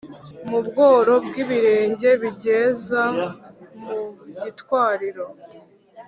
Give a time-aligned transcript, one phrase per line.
[0.49, 3.01] mu bworo bw’ibirenge bigeza
[3.83, 3.97] mu
[4.41, 5.25] gitwariro